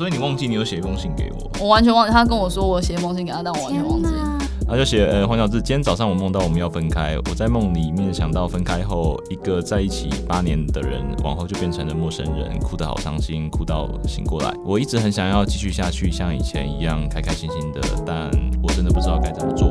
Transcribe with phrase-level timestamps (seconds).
[0.00, 1.50] 所以你忘记你有写一封信给我？
[1.60, 4.08] 我完全忘记，他跟我说我写一封信给他，但我完全忘记。
[4.66, 14.50] 他就写，呃，黄小志，今天早上我梦到我们要分开，我在梦里面想到分开后，一个在一起八年的人，往后就变成了陌生人，哭得好伤心，哭到醒过来。
[14.64, 18.30] 我一直很想要继续下去，像以前一样开开心心的，但
[18.62, 19.68] 我真的不知道该怎么做。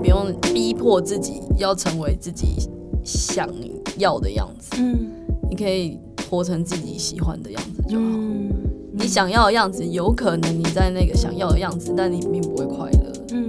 [0.00, 2.68] 不用逼迫自己要成为自己
[3.04, 3.48] 想
[3.98, 5.12] 要的样子，嗯，
[5.48, 8.06] 你可以活成自己喜欢的样子就好。
[8.92, 13.12] 你想要的样子，有可能你在那个想要的样子，但你并不会快乐。
[13.32, 13.48] 嗯。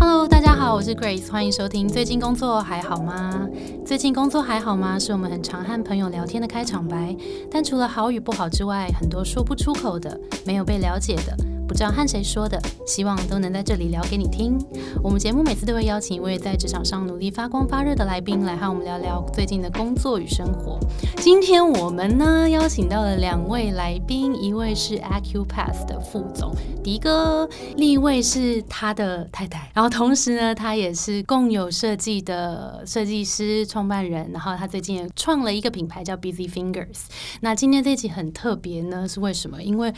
[0.00, 1.86] Hello，大家好，我是 Grace，欢迎收听。
[1.86, 3.48] 最近工作还好吗？
[3.84, 4.98] 最近工作还好吗？
[4.98, 7.14] 是我们很常和朋友聊天的开场白。
[7.50, 11.36] 但除了好与不好之外，很多说不出口的，没有被了解的。
[11.76, 14.58] 不知道和谁说的，希望都能在这里聊给你听。
[15.04, 20.78] 我们节目每次都会邀请一位在职场上努力发光发热的来宾来和我们聊聊最近的工作与生活。
[21.18, 29.70] 今天我们呢邀请到了两位来宾，一位是 Acupath 的副总迪哥，另一位是他的太太。
[29.74, 34.30] 然后同时呢，他也是共有设计的设计师创办人。
[34.32, 37.02] 然后他最近也创了一个品牌叫 Busy Fingers。
[37.42, 39.62] 那今天这集很特别呢，是为什么？
[39.62, 39.92] 因为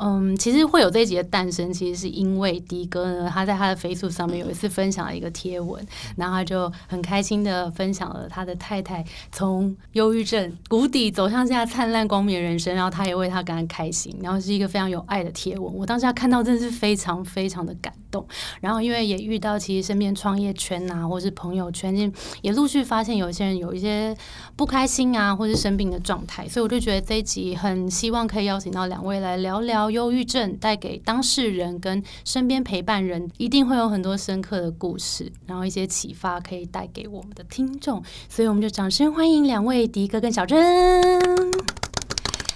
[0.00, 15.72] 嗯，其实会有这一集的诞生，其实是因为迪哥呢，他在他的 Facebook 上面有一次分享了一个贴文，然后他就很开心的分享了他的太太从忧郁症谷底走向现在灿烂光明的人生，然后他也为他感到开心，然后是一个非常有爱的贴文。
[15.72, 18.26] 我当下看到真的是非常非常的感动，
[18.60, 24.16] 然后因为也遇到其实身边创业圈啊，或是朋友圈，也陆续发现有些人有一些
[24.56, 29.83] 不开心啊，或是生病的状态，所以我就觉得这一集很希望可以邀请到两位来聊聊。
[29.90, 40.58] 忧郁症带给当事人跟身边陪伴人，一定会有很多深刻的故事，然后一些启发可以带给我们的听众，所以我们就掌声欢迎两位迪哥跟小珍。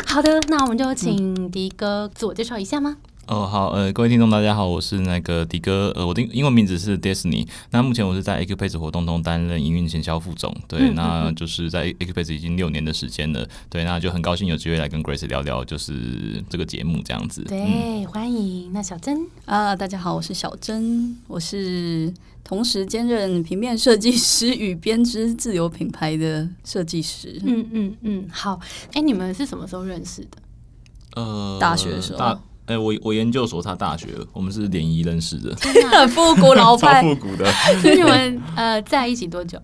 [0.07, 2.97] 好的，那我们就请迪哥自我介绍一下吗？
[3.29, 17.43] 哦，好，呃，各位听众，大家好，我是那个迪哥，呃，我的英文名字是 Disney，那目前我是在 Acupace 活动中担任营运行销副总，对，那就是在 Acupace 已经六年的时间了，对，那就很高兴有机会来跟 Grace 聊聊，就是这个节目这样子。
[17.43, 18.73] 对，欢迎。
[18.73, 22.11] 那小珍啊，大家好，我是小珍，我是
[22.43, 27.39] 同时兼任平面设计师与编织自由品牌的设计师。
[27.45, 28.59] 嗯嗯嗯，好，
[28.95, 30.39] 哎，你们是什么时候认识的？
[31.17, 32.39] 呃，大学的时候。
[32.69, 35.57] 哎，我我研究所他大学，我们是联谊认识的，
[35.91, 37.51] 很复古老派，超复古的。
[37.83, 39.59] 你们呃在一起多久？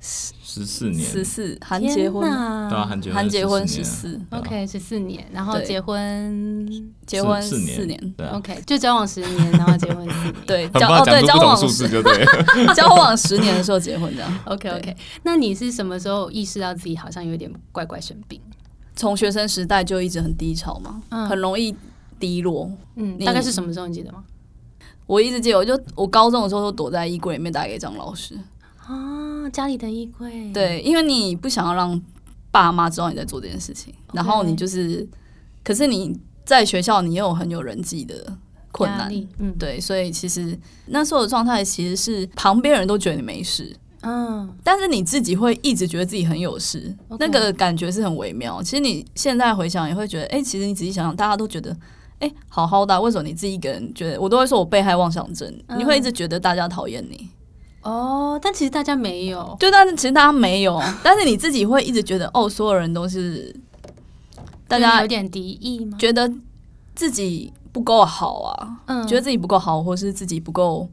[0.00, 12.24] 十四年，十四含结婚，对啊，含结婚，含结婚十四，OK，十四年，然后结婚结婚四年，对，OK，就交往十年，然后结婚四年， 对，交哦对，交往数字就对，
[12.74, 14.96] 交往十年的时候结婚这样，OK OK。
[15.24, 18.40] 那你是什么时候意识到自己好像有点怪怪生病？
[18.94, 21.74] 从学生时代就一直很低潮嘛，很容易。
[22.18, 23.86] 低落，嗯，大概是什么时候？
[23.86, 24.24] 你记得吗？
[25.06, 28.36] 我一直记得，我就我高中的时候都躲在衣柜里面打给张老师
[28.78, 30.50] 啊，家里的衣柜。
[30.52, 32.00] 对，因为你不想要让
[32.50, 35.08] 爸妈知道你在做这件事情，然后你就是，
[35.62, 38.36] 可是你在学校你又很有人际的
[38.72, 43.76] 困难，嗯，对，所以其实那时候的状态其实是旁边人都觉得你没事。
[44.02, 48.60] 嗯，但是你自己会一直觉得自己很有事，那个感觉是很微妙。
[48.62, 51.76] 其实你现在回想也会觉得，哎，其实你仔细想想，大家都觉得。
[52.18, 54.20] 哎，好好的，为什么你自己一个人觉得？
[54.20, 57.28] 我都会说我被害妄想症，你会一直觉得大家讨厌你。
[57.82, 63.54] 哦，但其实大家没有，对但是其实大家没有， 但是你自己会一直觉得，哦，所有人都是
[64.66, 65.96] 大家有点敌意吗？
[65.98, 66.32] 觉得
[66.94, 70.88] 自己不够好啊，嗯，觉得自己不够好，或是自己不够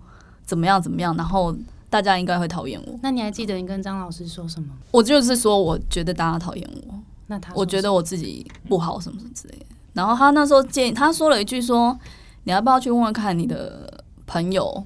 [0.45, 1.55] 怎么样怎么样，然后
[1.89, 2.99] 大家应该会讨厌我。
[3.01, 4.67] 那你还记得你跟张老师说什么？
[4.91, 6.93] 我就是说，我觉得大家讨厌我。
[7.27, 9.65] 那他，我觉得我自己不好，什么什么之类的。
[9.93, 11.97] 然后他那时候建议，他说了一句说
[12.45, 14.85] ：“你要不要去问问看你的朋友，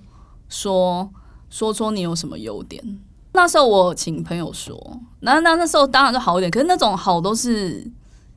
[0.49, 1.09] 说
[1.49, 2.99] 说说你有什么优点？”
[3.33, 7.89] 那时候我请朋友说，那那那时候当然就好一点，可是那种好都是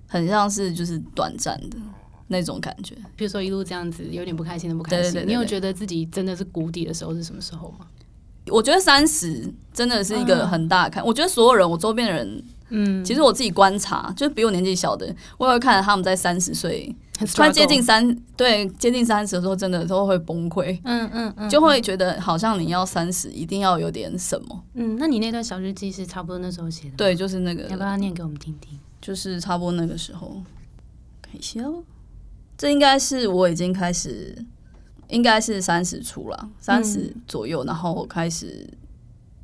[0.06, 1.76] 很像是就是短暂的
[2.28, 2.94] 那种感觉。
[3.16, 7.86] 比如说一路这样子，有点不开心的不开心，你有觉得自己真的是谷底的时候是什么时候吗？
[8.46, 12.44] 我觉得三十真的是一个很大的看，我觉得所有人，我周边的人。
[12.70, 16.94] 嗯，其实我自己观察，就是比我年纪小的，我也会看到他们在三十岁，
[17.34, 20.78] 突然接近三，对，接近三十的时候，真的都会崩溃。
[20.84, 24.64] 嗯嗯嗯，就会觉得好像你要三十，一定要有点什么。
[24.74, 26.94] 嗯，那你那段小日记是差不多那时候写的？
[26.96, 27.64] 对，就是那个。
[27.68, 28.78] 要不要念给我们听听？
[29.00, 30.42] 就是差不多那个时候。
[31.22, 31.62] 看一下，
[32.56, 34.44] 这应该是我已经开始，
[35.08, 38.68] 应该是三十出了，三十左右，然后开始。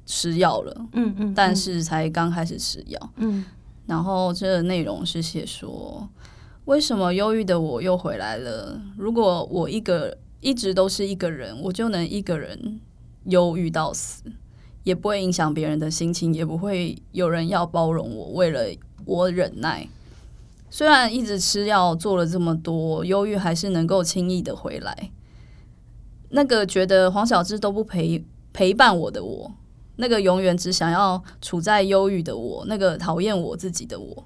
[0.06, 3.44] 吃药了，嗯嗯，但是才刚开始吃药，嗯，
[3.86, 6.08] 然后这个内容是写说，
[6.64, 8.80] 为什么忧郁的我又回来了？
[8.96, 12.80] 如果我一个一直都是一个人，我就能一个人
[13.24, 14.22] 忧郁到死，
[14.84, 18.60] 也不会影响别人的心情，也不会有人要包容我，为了
[19.04, 19.88] 我忍耐。
[20.70, 25.10] 虽然一直吃药做了这么多，忧郁还是能够轻易的回来。
[26.30, 29.52] 那个觉得黄小志都不陪陪伴我的我。
[29.96, 34.24] 那个永远只想要处在忧郁的我，那个讨厌我自己的我，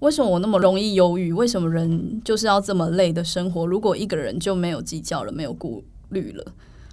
[0.00, 1.32] 为什么我那么容易忧郁？
[1.32, 3.66] 为什么人就是要这么累的生活？
[3.66, 6.44] 如果一个人就没有计较了，没有顾虑了，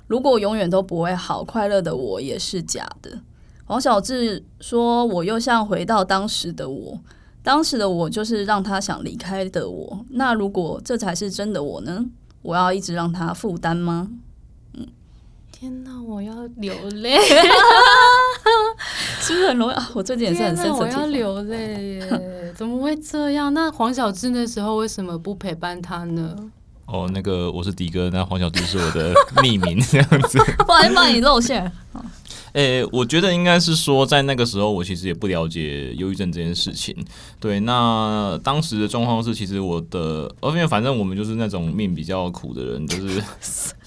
[0.08, 3.20] 如果永远都不会好，快乐的我也是假的。
[3.66, 7.00] 黄小智说：“我又像回到当时的我，
[7.44, 10.06] 当时的我就是让他想离开的我。
[10.12, 12.06] 那如果这才是真的我呢？
[12.42, 14.10] 我要一直让他负担吗？”
[15.60, 17.18] 天哪，我要流泪，
[19.20, 19.90] 是不是很容易啊？
[19.96, 22.54] 我最近也是很深我要流泪耶！
[22.56, 23.52] 怎么会这样？
[23.56, 26.36] 那黄小志那时候为什么不陪伴他呢？
[26.86, 31.72] 哦，那个我是迪哥，那黄小志是我的匿名这样子， 不然帮你露馅。
[32.54, 36.96] 诶，我觉得应该是说，在那个时候，我其实也不了解忧郁症这件事情。
[37.40, 43.24] 对，那当时的状况是，其实我的，因为反正我们就是那种命比较苦的人，就是。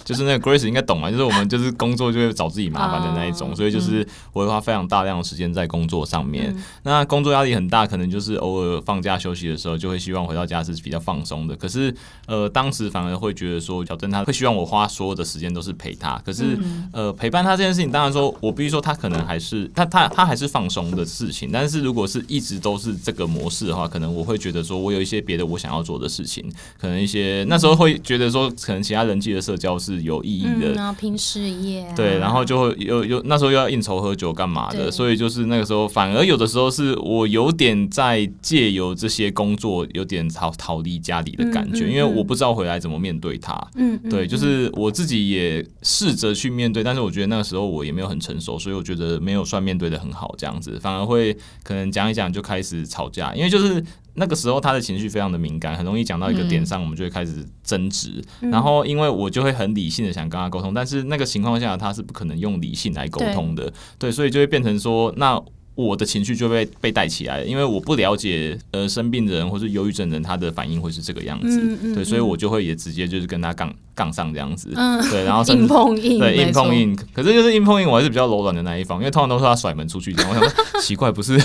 [0.04, 6.54] 就是那个 Grace 应该懂嘛，就是我们就是工作就会找自己麻烦的那一种，所以就是我会花非常大量的时间在工作上面。
[6.82, 11.54] 那工作压力很大，可能就是偶尔放假休息的时候，就会希望回到家是比较放松的。
[11.54, 11.94] 可是
[12.26, 16.20] 呃，当时反而会觉得说，小郑他会希望我花所有的时间都是陪他。
[16.24, 16.58] 可是
[16.92, 21.50] 呃，陪伴他这件事情，当然说我必须说他可能还是他他他还是放松的事情。
[21.52, 26.50] 但是如果是一直都是这个模式的话，可能我会觉得说我有一些别的我想要做的事情，
[26.80, 29.89] 可能一些那时候会觉得说，可能其他人际的社交是。
[29.90, 53.84] 是有意义的，然后拼事业，对，然后就会有有那时候又要应酬喝酒干嘛的，所以就是那个时候反而有的时候是我有点在借由这些工作有点逃逃离家里的感觉，因为我不知道回来怎么面对他，嗯，对，就是我自己也试着去面对，但是我觉得那个时候我也没有很成熟，所以我觉得没有算面对的很好，这样子反而会可能讲一讲就开始吵架，因为就是。
[54.14, 58.22] 那个时候他的情绪非常的敏感，很容易讲到一个点上，我们就会开始争执。
[58.40, 65.40] 然后因为我就会很理性的想跟他沟通，但是那个情况下他是不可能用理性来沟通的，对，所以就会变成说那。
[65.80, 74.70] 我的情绪就被被带起来了，因为我不了解呃生病的人或是忧郁症人他的反应会是这个样子，对，所以我就会也直接就是跟他杠杠上这样子，
[75.10, 81.38] 对，然后硬碰硬，对，硬碰硬，可是就是硬碰硬，我还是比较柔软的那一方，因为通常都是他甩门出去这样，我想说奇怪，不是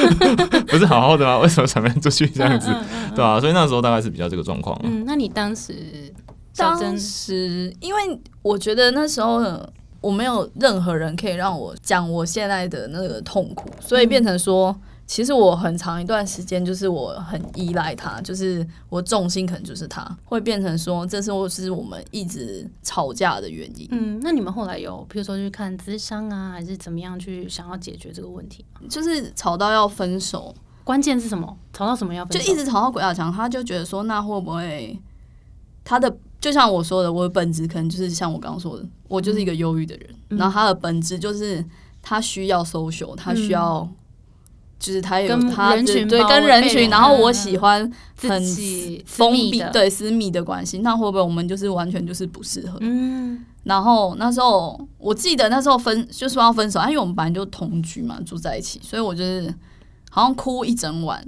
[0.68, 1.38] 不是好好的吗？
[1.38, 2.68] 为什么甩门出去这样子？
[3.14, 4.78] 对啊，所以那时候大概是比较这个状况。
[4.84, 6.12] 嗯，那你当时
[6.56, 8.00] 当时因为
[8.42, 9.60] 我觉得那时候。
[10.06, 14.74] 我没有任何人可以让我讲我现在的那个痛苦，所以变成说，
[15.04, 23.88] 其实我很长一段时间就是我很依赖他，就是我重心可能就是他，会变成说，这是我是我们一直吵架的原因。
[23.90, 28.64] 嗯，那你们后来有，比如说去看咨商啊，还是怎么样去想要解决这个问题？
[28.88, 30.54] 就是吵到要分手，
[30.84, 31.58] 关键是什么？
[31.72, 32.46] 吵到什么要分手？
[32.46, 34.96] 就一直吵到鬼打墙，他就觉得说，那会不会
[35.82, 36.16] 他的？
[36.46, 40.08] 就像我说的，我的本质可能就是像我刚刚说的，我就是一个忧郁的人。
[40.28, 41.64] 然后他的本质就是
[42.00, 43.88] 他需要 social，他需要
[44.78, 47.80] 就是他有他对跟人群，然后我喜欢
[48.16, 48.40] 很
[49.04, 50.78] 封闭对私密的关系。
[50.78, 52.78] 那会不会我们就是完全就是不适合？
[52.80, 53.44] 嗯。
[53.64, 59.52] 然后那时候我记得那时候分就说要分手，因为我们本来就同居嘛，住在一起，所以我就是
[60.10, 61.26] 好像哭一整晚。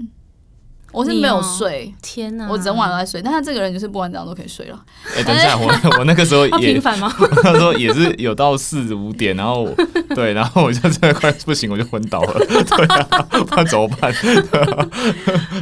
[0.91, 2.49] 我是没有睡，天哪！
[2.49, 4.85] 我整晚都在睡，但他这个人就是不管怎样都可以睡了。
[5.15, 7.13] 哎，等一下，我 我那个时候也频繁吗？
[7.43, 9.69] 他说也是有到四五点，然后
[10.15, 12.39] 对，然后我就真的快不行，我就昏倒了。
[12.49, 14.13] 对啊，那怎么办？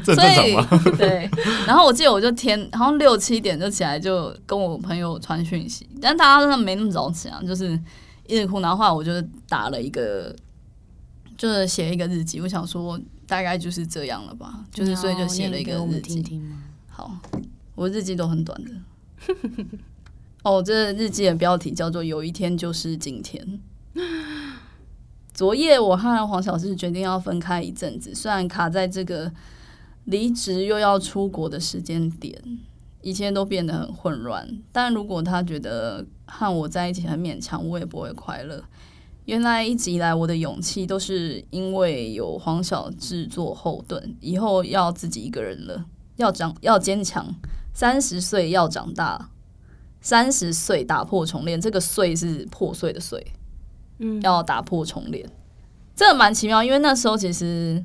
[0.05, 0.69] 这正常吗？
[0.97, 1.29] 对。
[1.67, 7.79] 然后我记得我就天好像六七点就起来，就跟我朋友传讯息，但大家真的没那么早起啊，就是
[8.29, 8.61] 一直哭。
[8.61, 9.11] 然后后来我就
[9.49, 10.33] 打了一个，
[11.37, 12.97] 就是写一个日记，我想说。
[13.27, 16.43] 大概就是这样了吧，就是所以就写了一个日记。
[16.89, 17.19] 好，
[17.75, 18.71] 我日记都很短的。
[20.45, 23.61] 哦，这日记的标题叫做“有一天就是今天”。
[25.35, 29.31] 昨夜我和黄小志决定要分开一阵子，虽然卡在这个
[30.05, 32.41] 离职又要出国的时间点，
[33.03, 34.49] 一切都变得很混乱。
[34.71, 38.63] 但如果他觉得和我在一起很勉强，我也不会快乐。
[39.27, 45.85] 原来一直以来，我的勇气都是因为有黄小智做后盾，以后要自己一个人了，
[46.17, 47.35] 要长要坚强。
[47.75, 49.29] 三十岁要长大，
[50.01, 53.25] 三十岁打破重练，这个“碎”是破碎的“碎”，
[54.01, 55.29] 嗯，要打破重练，
[55.95, 56.65] 这个蛮奇妙。
[56.65, 57.85] 因为那时候其实。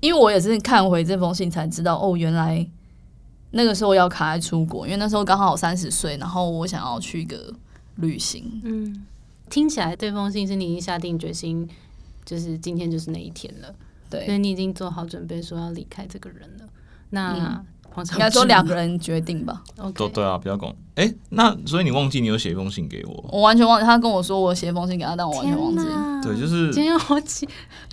[0.00, 2.64] 因为我也是看回这封信才知道，哦，原来
[3.52, 7.50] 那个时候要卡在出国，因为那时候刚好三十岁，然后我想要去一个
[7.96, 8.60] 旅行。
[8.62, 9.06] 嗯，
[9.48, 11.68] 听起来这封信是你已经下定决心，
[12.24, 13.74] 就是今天就是那一天了，
[14.10, 16.68] 对，所以你已经做好准备说要离开这个人了。
[17.10, 17.64] 那
[18.12, 19.62] 应该说两个人决定吧。
[19.94, 20.74] 都对啊，比较公。
[20.96, 23.24] 哎，那所以你忘记你有写一封信给我？
[23.30, 25.84] 我完全忘记，他跟我说我写一封信给他，但我完全忘记。
[26.22, 27.46] 对，就是今天好记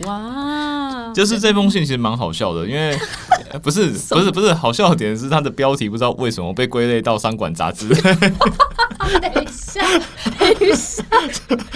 [0.05, 1.11] 哇！
[1.15, 2.97] 就是这封信其实蛮好笑的，因为
[3.61, 7.89] 不是不是不是好笑的点是它的标题不知道为什么被归类到商管杂志。
[7.89, 9.81] 等一下，
[10.39, 11.03] 等一下。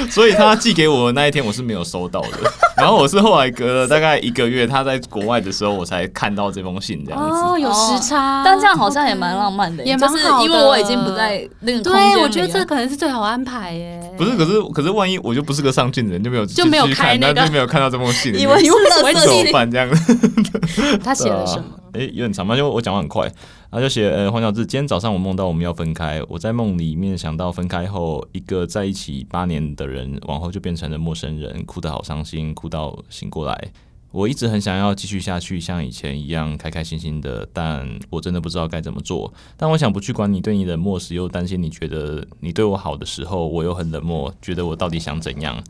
[0.10, 7.26] 所以他寄给我的那一天我是没有收到的， 然后我是后来隔了大概一个月，他在国外的时候我才看到这封信这样子。
[7.26, 14.14] 哦，有时差，但这样好像也蛮浪漫的，也蛮好因为我已经不在那个空间对，我觉得这可能是最好安排耶。
[14.18, 19.90] 不是，可是可是万一我就不是个上进的人，就没有就没有看那就没有看到这封信， 以为你为什么怎么办这样？
[21.04, 21.66] 他写了什么？
[21.94, 22.56] 哎，有点长吗？
[22.56, 23.30] 因为我讲话很快。
[23.70, 33.72] 他就写，呃，黄小志，今天早上我梦到我们要分开，我在梦里面想到分开后，一个在一起八年的人，往后就变成了陌生人，哭得好伤心，哭到醒过来。
[34.12, 39.32] 我一直很想要继续下去，像以前一样开开心心的，但我真的不知道该怎么做。
[39.56, 45.62] 但我想不去管你对你冷漠时，又担心你觉得你对我好的时候，我又很冷漠，觉得我到底想怎样？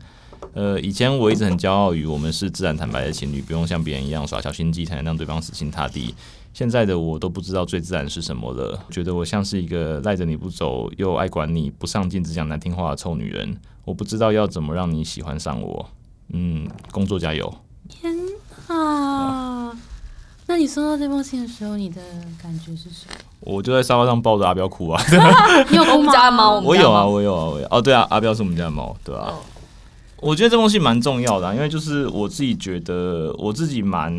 [0.54, 6.14] 呃，以前我一直很骄傲于我们是自然坦白的情侣，不用像别人一样耍小心机才能让对方死心塌地。
[6.54, 13.56] 现在的我都不知道最自然是什么了，觉得我像是一个赖着你不走，又爱管你不上进，只讲难听话的臭女人。
[13.84, 15.90] 我不知道要怎么让你喜欢上我。
[16.32, 17.52] 嗯，工作加油。
[18.68, 19.72] 啊！
[20.46, 22.00] 那你收到这封信的时候，你的
[22.42, 23.14] 感觉是什么？
[23.40, 25.02] 我就在沙发上抱着阿彪哭啊。
[25.70, 26.58] 你有我们家的猫？
[26.60, 27.66] 我有啊，我有啊，我有。
[27.70, 29.34] 哦，对啊，阿彪是我们家的猫，对啊。
[30.20, 34.12] 我觉得这封信蛮重要的，因为就是我自己觉得我自己蛮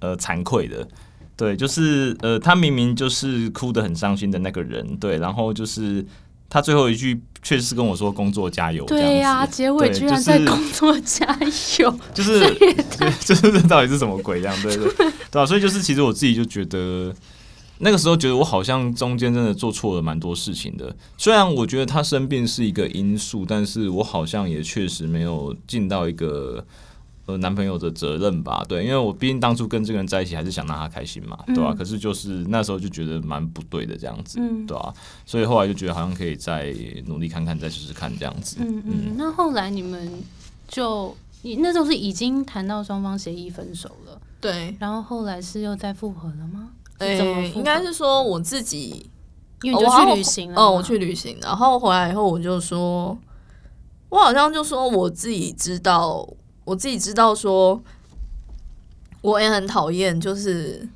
[0.00, 0.86] 呃惭愧的。
[1.36, 6.04] 对，就是呃，他明明就是哭得很伤心的那个人，对，然后就是
[6.48, 11.26] 他最后一句确实是跟我说“工作加油”，对呀，结尾居然在“工作加
[11.78, 12.54] 油 ”，就是
[13.20, 14.40] 就是这到底是什么鬼？
[14.40, 14.86] 这样对对
[15.30, 15.46] 对啊？
[15.46, 17.14] 所以就是其实我自己就觉得
[17.78, 20.94] 那个时候觉得我好像中间真的做错了蛮多事情的。
[21.16, 26.66] 虽然我觉得他生病是一个因素，但是我好像也确实没有尽到一个。
[27.28, 31.74] 呃，男朋友的责任吧，对，因为我毕竟当初跟这个人在一起，还是想让他开心嘛，对吧？
[31.76, 34.94] 可是就是那时候就觉得蛮不对的这样子，对吧？
[35.26, 38.56] 所以后来就觉得好像可以再努力看看，再试试看这样子。
[38.60, 39.14] 嗯嗯。
[39.18, 40.10] 那后来你们
[40.68, 44.74] 就，你那时候是已经谈到双方协议分手了，对。
[44.80, 46.70] 然后后来是又再复合了吗？
[46.96, 47.18] 哎，
[47.54, 49.10] 应该是说我自己，
[49.60, 53.18] 因为就去旅行了，哦，我去旅行，然后回来以后我就说，
[54.08, 56.26] 我好像就说我自己知道。
[56.68, 57.82] 我自己知道，说
[59.22, 60.86] 我也很讨厌，就是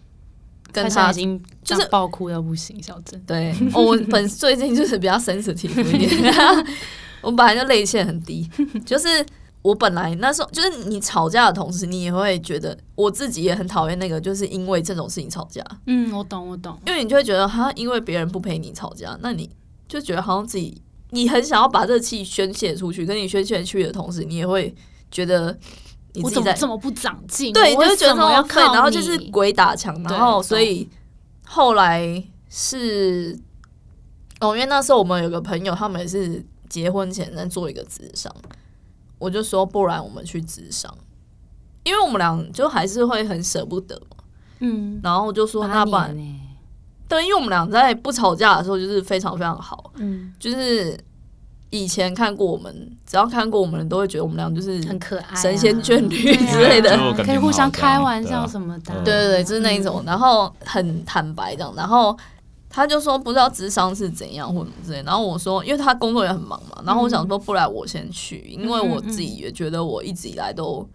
[0.71, 3.19] 跟他已经就是爆哭到不行，小珍。
[3.27, 6.35] 对，我本最近就是比较 sensitive 一点，
[7.23, 8.47] 我本来就泪腺很低，
[8.85, 9.25] 就是
[9.63, 15.65] 我本来那时候就是你吵架的同时，你也会觉得我自己也很讨厌那个，就是因为这种事情吵架。
[15.87, 19.49] 嗯，我懂，我懂，因为你就会觉得，他因为别人不陪你吵架，那你
[19.89, 24.75] 就觉得好像自己你很想要把这气宣泄出去，跟你宣泄出去的同时，你也会。
[25.13, 25.57] 觉得
[26.23, 27.53] 我怎么这么不长进？
[27.53, 30.89] 对，我就觉得说，对，然后就是鬼打墙，然后所以
[31.47, 33.39] 后来是
[34.41, 38.35] 哦，因为那时候我们有个朋友，他们也是结婚前在做一个智商，
[39.19, 40.93] 我就说不然我们去智商，
[41.85, 44.17] 因为我们俩就还是会很舍不得嘛，
[44.61, 46.17] 嗯，然后就说那不然，
[47.07, 50.99] 对，因为我们俩在不吵架的时候就是非常非常好，嗯，就是。
[51.73, 52.71] 以前看过我们，
[53.07, 58.95] 只要看过我们人都会觉得我们俩就是很可爱、神仙眷侣之类的，可以互相开玩笑什么的。
[59.03, 61.73] 对对对，就是那一种，然后很坦白这样。
[61.75, 62.15] 然后
[62.69, 65.03] 他就说不知道智商是怎样或什么之类。
[65.03, 70.87] 然后我说，因为他工作也很忙嘛，然后我想说，不然我先去，因为我自己也觉得我一直以来都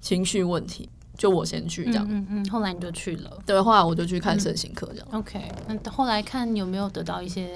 [0.00, 0.88] 情绪问题，
[1.18, 2.06] 就我先去这样。
[2.08, 2.48] 嗯嗯。
[2.48, 5.08] 后来你就去了，对，后来我就去看身心科这样。
[5.12, 5.38] OK，
[5.68, 7.54] 那后来看有没有得到一些，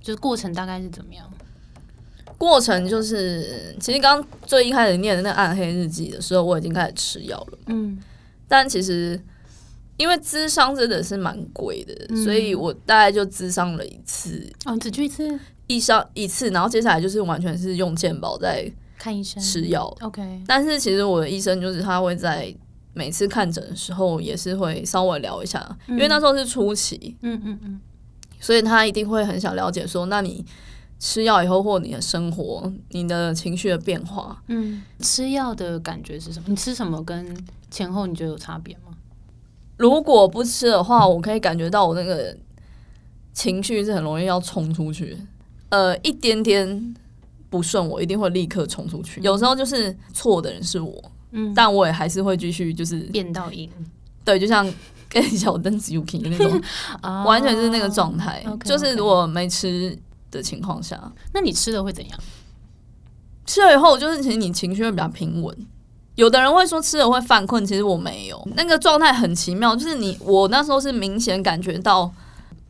[0.00, 1.28] 就是过程大概是怎么样？
[2.36, 7.58] 过程就是，其实刚最一开始念的那暗黑日记的时候，我已经开始吃药了。
[7.66, 7.98] 嗯，
[8.48, 9.18] 但其实
[9.96, 14.52] 因为咨商真的是蛮贵的，所以我大概就咨商了一次。
[14.64, 15.38] 哦，只去一次，
[15.68, 19.84] 一商一次，然后接下来就是完全是用健保在看医生吃药。
[20.00, 22.54] OK，但是其实我的医生就是他会在
[22.92, 27.16] 每次看诊的时候也是会稍微聊一下，因为那时候是初期。
[27.22, 27.80] 嗯嗯嗯，
[28.40, 30.44] 所以他一定会很想了解说，那你。
[30.98, 34.42] 吃药以后或你的生活、你的情绪的变化。
[34.48, 36.46] 嗯，吃药的感觉是什么？
[36.48, 37.36] 你吃什么跟
[37.70, 38.94] 前后你觉得有差别吗？
[39.76, 42.34] 如果不吃的话，我可以感觉到我那个
[43.32, 45.16] 情绪是很容易要冲出去。
[45.70, 46.94] 呃，一点点
[47.50, 49.20] 不顺，我一定会立刻冲出去。
[49.22, 53.68] 有时候就是错的人是我，嗯，但我也还是会继续就是变到赢。
[54.24, 54.64] 对，就像
[55.08, 56.62] 跟小灯子 UK 那种，
[57.26, 58.44] 完全是那个状态。
[58.64, 59.98] 就是如果没吃
[60.38, 62.18] 的情况下，那你吃了会怎样？
[63.46, 65.56] 吃了以后，就是其实你情绪会比较平稳。
[66.14, 72.10] 有的人会说吃了会犯困，其实我没有，那个状态很奇妙，就是你我那时候是明显感觉到，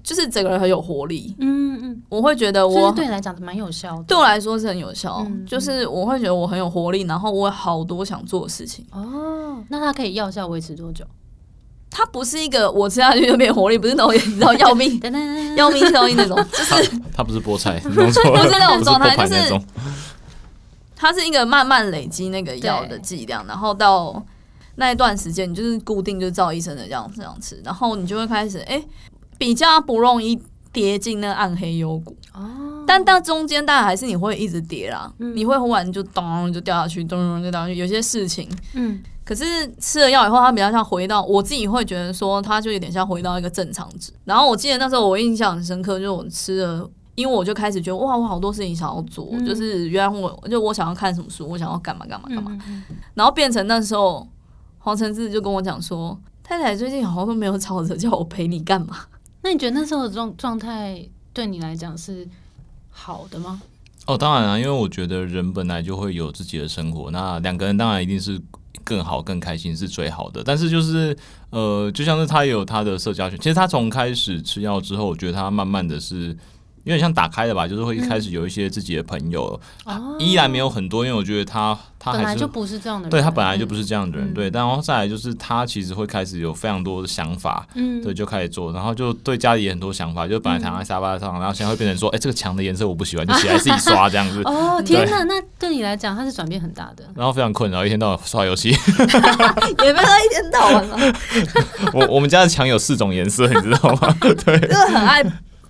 [0.02, 1.34] 就是整个人很有活力。
[1.38, 8.84] 嗯嗯，我会觉得我对你来讲蛮有效，对我来说是很有效，就是我会觉得我很有活力，然后我有好多想做的事情。
[8.92, 11.04] 哦，那它可以药效维持多久？
[11.96, 15.00] 它不是一个我吃下去就变活力，不是那种你知道要命
[15.56, 18.20] 要命效应那种， 就是它不是菠菜，不是
[18.50, 19.60] 那种状态，就是。
[20.96, 24.24] 它是一个慢慢累积那个药的剂量，然后到
[24.76, 28.82] 那一段时间，你就是固定就照医生的这样这样吃，然后你就会开始哎，
[29.36, 30.40] 比较不容易
[30.72, 32.63] 跌进那暗黑幽谷哦。
[32.86, 37.74] 但到中间，当然还是你会一直跌啦，你会忽然就咚就掉下去，咚咚就掉下去。
[37.74, 39.44] 有些事情，嗯，可是
[39.78, 44.12] 吃了药以后，它比较像回到我自己会觉得说，它就有点像回到一个正常值。
[44.24, 46.90] 然后我记得那时候我印象很深刻，就是我吃了。
[47.16, 52.58] 因为我就开始觉得哇，我好多事情想要做，就是原来我就我想要看什么书，我想要干嘛干嘛干嘛，
[53.14, 54.26] 然后变成那时候
[54.78, 58.96] 黄承志就跟我讲说，太太最近好像都没有吵着叫我陪你干嘛。
[59.42, 62.26] 那你觉得那时候的状状态对你来讲是
[62.94, 63.60] 好的吗？
[64.06, 68.40] 哦，当然啊，因为我觉得人本来就会有自己的生活，那两个人当然一定是
[68.82, 70.42] 更好、更开心是最好的。
[70.42, 71.14] 但是就是
[71.50, 76.34] 呃，就像是他也有他的社交圈，其实他从开始吃药之后，我觉得他慢慢的是。
[76.84, 79.58] 有点像打开的吧，就是会一开始有一些自己的朋友，
[80.18, 84.50] 依然没有很多，因为我觉得他他本来就不是这样的，人，对他本来就不是这样的人，对。
[84.50, 94.42] 然后再来就是他其实会开始有非常多的想法，嗯，对，就开始做，然后就对家里也很多想法，就本来躺在沙发上，然后现在会变成说，哎，这个墙的颜色我不喜欢，就起来自己刷这样子。
[94.46, 98.68] 哦，天哪，那对你来讲他是转变很大的，然后非常困扰，一天到晚刷游戏，
[99.82, 100.98] 也没有一天到晚了。
[101.94, 104.14] 我我们家的墙有四种颜色，你知道吗？
[104.20, 105.24] 对，就是很爱。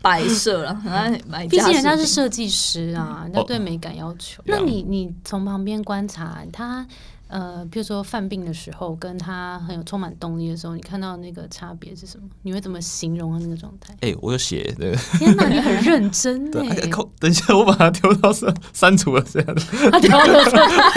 [0.05, 1.47] 摆设了，很 爱买。
[1.49, 4.43] 毕竟人家是设计师啊，人家对美感要求。
[4.45, 6.87] 那你你从旁边观察他，
[7.29, 12.25] 呃，比如说犯病的时候，跟他很有充满动力的时候，你看到那个差别是什么？
[12.43, 13.97] 你会怎么形容他那个状态？
[14.03, 14.95] 哎，我有写的。
[15.19, 16.77] 天哪，你很认真 哎！
[17.19, 19.62] 等一下，我把它丢到删删除了这样的。
[19.90, 20.45] 他丢了。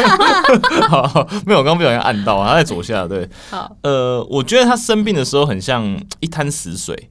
[0.89, 3.07] 好，没有，我刚刚不小心按到，他在左下。
[3.07, 3.75] 对，好。
[3.83, 7.09] 呃，我觉得他生病的时候很像一滩死水。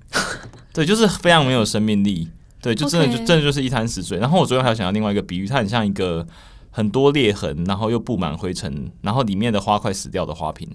[0.76, 2.28] 对，就是非常没有生命力。
[2.60, 4.18] 对，就真的就真的就是一滩死水。
[4.18, 6.26] 然后我昨天还想到另外一个比喻，它很像一个
[6.70, 10.68] 很多裂痕，然后又布满灰尘，然后里面的花快死掉的花瓶。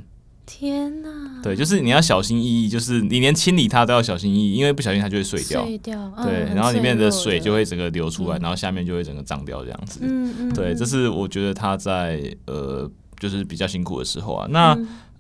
[0.46, 1.10] 天哪！
[1.44, 5.64] 对，就是你要小心翼翼，就是你连清理它都要小心翼翼，因为不小心它就会碎掉。
[5.64, 6.12] 碎掉。
[6.24, 10.00] 对，然后里面的水就会整个流出来，然后下面就会整个脏掉这样子。
[10.02, 10.54] 嗯嗯。
[10.54, 14.48] 对，这是我觉得他在呃，就是比较辛苦的时候啊。
[14.50, 14.76] 那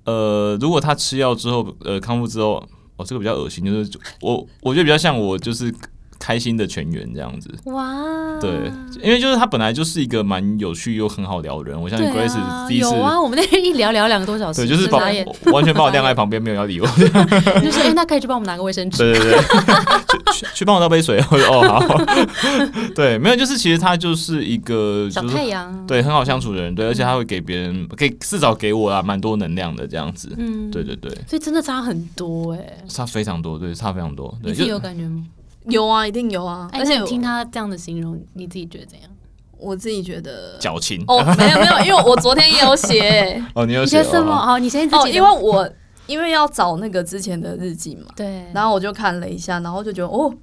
[0.05, 2.65] 呃，如果他吃药之后，呃，康复之后。
[3.03, 5.73] 这个比较恶心，就是我我觉得比较像我就是
[6.19, 7.49] 开心的全员这样子。
[7.65, 11.81] 哇，对，因为就是他本来就是一个蛮有趣又很好聊的人。
[11.81, 14.99] 我相信 Grace 第一次有啊，我们那天一聊聊两个多小时，对，就是把
[15.51, 16.87] 完全把我晾在旁边，没有要理我。
[17.61, 19.41] 就是哎，那可以去帮我们拿个卫生纸，对对对，
[20.33, 21.23] 去去帮我倒杯水。
[21.31, 22.05] 我说哦好，
[22.95, 30.33] 对，没有，就是其实他就是一个小太阳，对，很好相处的人，对，而且他会给别人，给至少给我啊蛮多能量的这样子。
[30.37, 34.37] 嗯，对对对，所以真的差很多哎，差非常多，对，差非常多。
[34.43, 35.23] 你自己有感觉吗？
[35.65, 36.67] 有啊，一定有啊！
[36.73, 39.09] 而且听他这样的形容，你自己觉得怎样？
[39.59, 44.33] 我自己觉得矫情哦，没有没有，因为我昨天也有写 哦，你有写什么？
[44.33, 45.69] 哦，你先自己，因为我
[46.11, 50.33] 因为要找那个之前的日记嘛，对，然后我就看了一下，然后就觉得哦，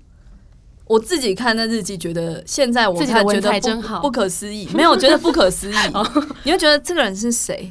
[0.86, 5.74] 我自己看那日记，觉得现在我看觉得真好，不可思议，没有觉得不可思议，
[6.44, 7.70] 你会觉得这个人是谁？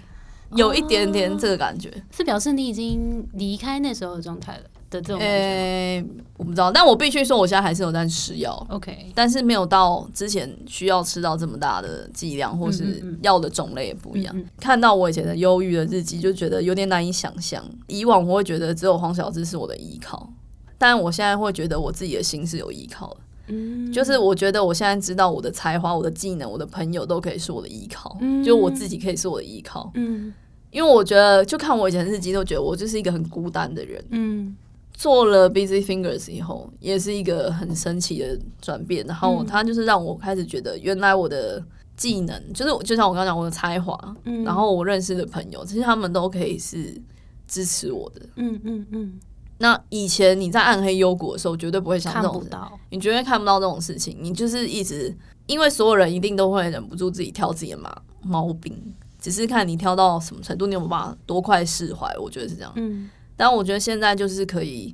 [0.55, 4.63] 有一点点这个感觉，是表示你已经离开那时候的状态了。
[4.89, 6.03] 的这种诶，
[6.37, 14.43] 我不知道，但我必须说，我现在还是有在吃药，OK，但是没有到之前需要吃到这么大的剂量，或是药的种类也不一样。
[14.59, 17.63] 看到我以前的忧郁的日记，就觉得有点难以想象。
[17.87, 20.31] 以往我会觉得只有黄小芝是我的依靠，
[20.77, 23.17] 但我现在会觉得我自己的心是有依靠的。
[23.47, 29.91] 嗯，就是我觉得我现在知道我的才华、我的技能、我的朋友都可以是我的依靠，就我自己可以是我的依靠。
[29.95, 30.33] 嗯，
[30.71, 34.01] 因为我觉得就看我以前日记，都觉得我就是一个很孤单的人。
[34.11, 34.55] 嗯。
[34.97, 39.05] 做了 Busy Fingers 以后，也是一个很神奇的转变。
[39.05, 41.63] 然后它就是让我开始觉得，原来我的
[41.95, 43.95] 技能，就是就像我刚刚讲，我的才华，
[44.43, 46.99] 然后我认识的朋友，其实他们都可以是
[47.47, 48.21] 支持我的。
[48.37, 49.19] 嗯嗯嗯。
[49.59, 52.43] 那以前你在暗黑幽谷的时候，绝对不会想这种，
[52.89, 54.17] 你绝对看不到这种事情。
[54.19, 58.75] 你就是一直，因为所有人一定都会忍不住自己挑自己的毛毛病，
[59.19, 62.11] 只是看你挑到什么程度，你有没有办法多快释怀。
[62.17, 62.73] 我觉得是这样。
[62.75, 63.11] 嗯。
[63.37, 64.93] 但我觉得现在就是可以，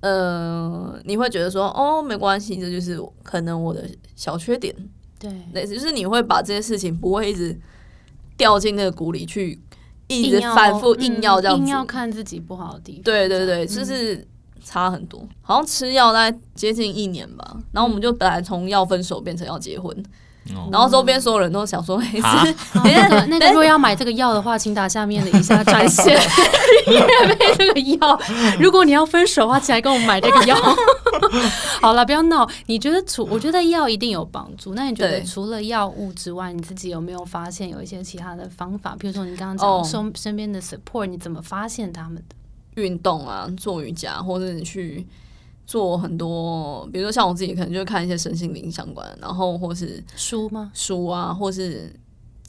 [0.00, 4.74] 呃，你会觉得说，哦，没关系，这就是可能我的小缺点。
[5.20, 7.56] 对，类似就是你会把这些事情不会一直
[8.36, 9.60] 掉进那个谷里去。
[10.12, 13.02] 一直反复硬要这样子，硬要看自己不好的地方。
[13.04, 14.26] 对对对，就是
[14.60, 15.24] 差很多。
[15.40, 19.96] 好像吃药在接近一年吧，然后我们就本来从要分手变成要结婚。
[20.70, 22.20] 然后周边所有人都想说：“没事，
[22.74, 26.18] 那个那个，如果要买这个药的话，请打下面的以下专线，
[26.88, 28.20] 因为这个药，
[28.58, 30.56] 如果你要分手的话，请来跟我们买这个药。
[31.80, 32.48] 好了，不要闹。
[32.66, 38.96] 你觉得除我觉得药一定有帮助，那你觉得除了药物之外，你自己有没有发现有一些其他的方法？
[38.98, 42.34] 比如说你刚刚讲身身边的 support，你怎么发现他们的？
[42.82, 45.06] 运动啊，做瑜伽，或者你去。
[45.70, 50.72] 做很多，比如说像我自己，可能就看一些身心灵相关，然后或是书吗？
[50.74, 51.94] 书啊，或是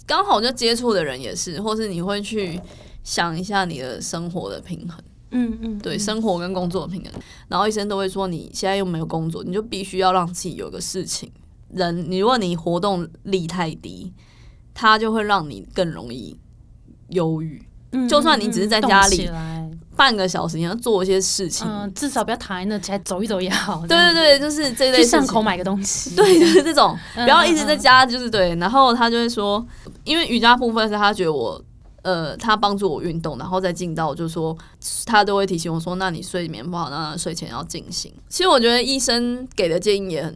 [0.08, 2.60] 刚好就接触的人也是，或是你会去
[3.04, 7.14] 想一下你的生活的平衡，嗯嗯，对，生活跟工作的平衡。
[7.48, 11.32] 然后医生都会说，你现在又没有工作，你就必须要让自己有个事情。
[11.70, 14.12] 人，你如果你活动力太低，
[14.74, 16.40] 它就会让你更容易
[17.10, 17.62] 忧郁。
[18.10, 19.30] 就算你只是在家里。
[20.02, 23.86] 半个小时，你要做一些事情，嗯，至少不要躺在那，起来走一走也好。
[23.86, 24.98] 对对对，就是这类。
[24.98, 26.14] 去巷口买个东西。
[26.18, 28.56] 对，就是这种，不要一直在家，就是对。
[28.56, 29.64] 然后他就会说，
[30.04, 31.64] 因为瑜伽部分是他觉得我，
[32.02, 34.58] 呃，他帮助我运动，然后再进到，就是说
[35.06, 38.12] 他都会提醒我说，那你睡眠不好，那睡前要进行。
[38.28, 40.34] 其实我觉得医生给的建议也很。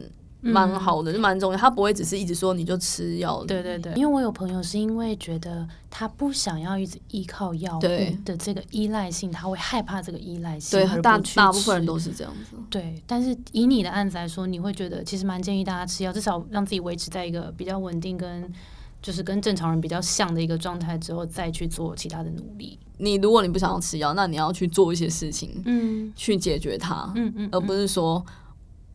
[0.52, 1.58] 蛮好的，就蛮重要。
[1.58, 3.44] 他不会只是一直说你就吃药。
[3.44, 12.56] 对对对，因为我有朋友是因为觉得他不想要一直依靠药物的这个依赖性，他会害怕这个依赖性，对，大大部分人都是这样子。
[12.70, 18.50] 对，但是以你的案子来说，你会觉得其实蛮建议大家吃药，至少让自己维持在一个比较稳定，跟
[19.02, 22.78] 就是跟正常人比较像的一个状态之后，再去做其他的努力。
[22.98, 28.24] 你如果你不想要吃药，那你要去做一些事情，嗯，去解决它，嗯嗯，而不是说。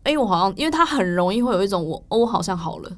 [0.03, 2.91] 哎，我好像，因为他很容易会有一种我，哦我好像好了，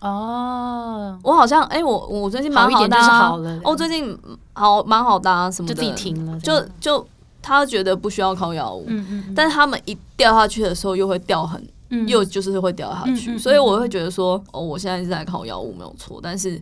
[0.00, 4.16] 哦，我好像，哎，我我最近蛮好的，哦，最近
[4.52, 7.06] 好蛮好的什么的，就自己停了，就就
[7.42, 11.62] 他觉得不需要靠药物，嗯嗯，但是他们一掉下去的时候又会掉很，
[12.06, 16.60] 又就是会掉下去，所以我会觉得说，哦，我现在是在靠药物没有错，但是。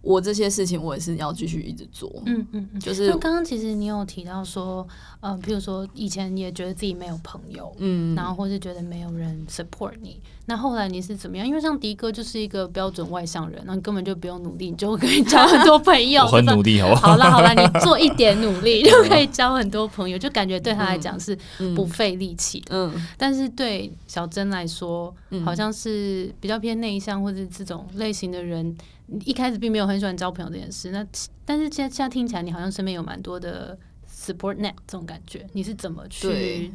[0.00, 4.86] 我这些事情我也是要继续一直做，嗯嗯嗯，就是刚刚其实你有提到说，
[5.20, 11.46] 呃，譬如说以前也觉得自己没有朋友，嗯，然后或是觉得没有人 support 你，那后来你是怎么样？
[11.46, 16.22] 因为像迪哥就是一个标准外向人，那你根本就不用努力，你就可以 交很多朋友。
[16.22, 17.08] 我很努力，好不好？
[17.08, 21.36] 好了好了，你做一点努力 就可以交很多朋友，就感觉对他来讲是
[21.74, 22.62] 不费力气。
[22.70, 25.12] 嗯，但是对小珍来说，
[25.44, 28.76] 好像是比较偏内向或者这种类型的人。
[29.24, 31.02] 一开始并没有很喜欢交朋友这件事，那
[31.46, 33.74] 但是现在现在听起来，你好像身边有蛮多的
[34.32, 36.72] support net 这种感觉，你是怎么去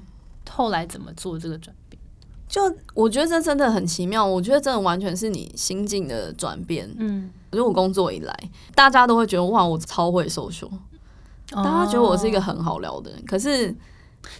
[0.49, 2.01] 后来怎么做这个转变？
[2.47, 2.61] 就
[2.93, 6.87] 我觉得这真的很奇妙，我觉得真的完全是你心境的转变。
[6.99, 10.71] 嗯，如果工作以来，大家都会觉得哇，我超会收收，
[11.49, 13.75] 大家觉得我是一个很好聊的人，可是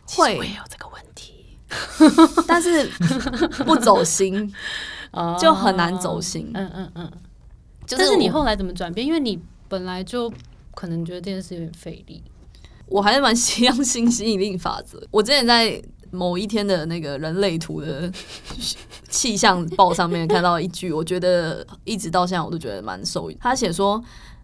[0.05, 1.57] 会也有这个问题，
[2.47, 2.85] 但是
[3.63, 4.53] 不走心，
[5.39, 6.51] 就很难走心。
[6.53, 7.11] 嗯嗯嗯。
[7.89, 9.05] 但是你后来怎么转变？
[9.05, 10.31] 因为你本来就
[10.75, 12.23] 可能觉得这件事有点费力。
[12.93, 15.01] 我还是蛮相信吸引力法则。
[15.09, 18.11] 我之前在某一天的那个人类图的
[19.09, 23.37] 气象报上面看到一句，我觉得一直到现在我都觉得蛮受益。
[23.41, 23.99] 他写说，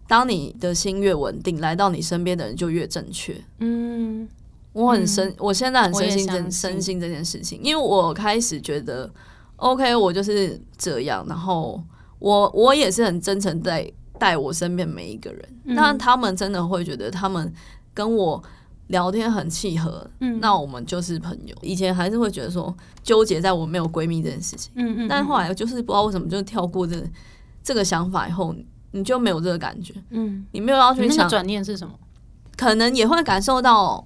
[0.08, 3.40] 当你的心越稳定，来到你身边的人就越正确。
[3.60, 4.28] 嗯，
[4.72, 9.08] 我很深，我现在很深信这深信这件事情，因为我开始觉得
[9.56, 11.80] ，OK，我就是这样，然后。
[12.18, 17.50] 我我也是很真诚在待我身边每一个人，那他们真的会觉得他们
[18.00, 18.42] 跟我
[18.86, 21.54] 聊天很契合，嗯那我们就是朋友。
[21.60, 26.96] 以前还是会觉得说纠结在我没有闺蜜这件事情，嗯嗯，但后来就是不知道为什么就跳过这
[27.62, 28.54] 这个想法以后，
[28.92, 31.92] 你就没有这个感觉，嗯，你没有要去想转念是什么，
[32.56, 34.02] 可能也会感受到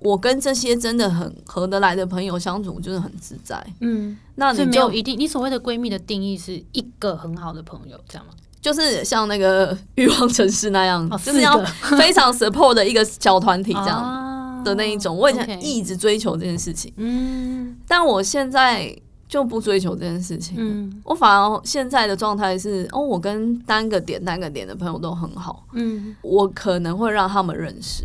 [0.00, 4.18] 我跟这些真的很合得来的朋友相处就是很自在，嗯。
[4.34, 8.32] 那你没有一定，你所谓的闺蜜的定义是一个很好的朋友，这样吗？
[8.62, 11.62] 就是像那个欲望城市那样，就是要
[11.98, 14.22] 非常 support 的一个小团体这样。
[14.64, 18.96] 的那一种，我以前一直追求这件事情，嗯，但我现在
[19.26, 28.04] 就不追求这件事情，嗯，我反而现在的状态是，哦，我跟单个点单个点的朋友都很好，嗯，我可能会让他们认识，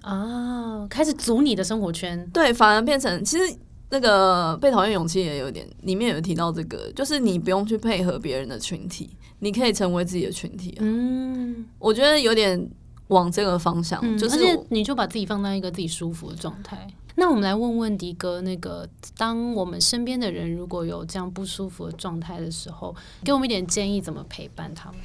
[0.00, 3.54] 啊，开始组你的生活圈，对，反而变成其实
[3.92, 12.68] 那个被讨厌勇气也有点，里面有提到这个，就是你不用去配合别人的群体，你可以成为自己的群体，嗯，我觉得有点。
[13.08, 16.88] 往这个方向，就是你就把自己放在一个自己舒服的状态。
[17.14, 25.00] 那我们来问问迪哥，那个当我们身边的人如果有这样不舒服的状态的时候，给我们一点建议，怎么陪伴他们？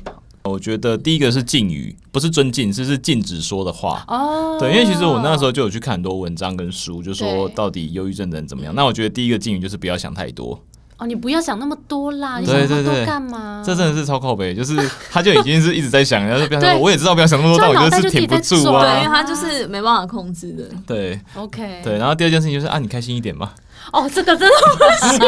[0.47, 4.03] 我觉得第一个是禁语，不是尊敬，是是禁止说的话。
[4.07, 8.73] 哦，对，因为其实我那时候就有去看很多文章跟书，就说到底忧郁症的人怎么样。
[8.73, 10.59] 那我觉得第一个禁语就是不要想太多。
[10.97, 12.39] 哦，你不要想那么多啦！
[12.39, 13.61] 你想那么多干嘛？
[13.63, 14.75] 这真的是超靠背，就是
[15.11, 20.63] 他就已经是一直在想，然后不要想，我也知道不要想那么多，但我就是挺不住啊，对因为他就是没办法控制的。
[20.87, 23.51] 对，OK，对，然后第二件事情就是啊，你开心一点嘛。
[23.93, 25.19] 哦，这个真的不行！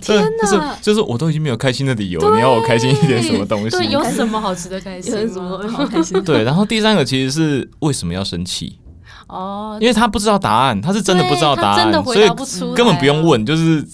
[0.00, 3.76] 天哪，就是我都已经没有开心的理由，你要我开心一点什么东西？
[3.76, 5.12] 对，有什么好值得开心？
[5.28, 6.22] 什么好开心？
[6.24, 8.78] 对，然后第三个其实是为什么要生气？
[9.28, 12.28] 哦，因为他不知道答案，他是真的不知道答案，所以
[12.74, 13.84] 根本不用问，就是。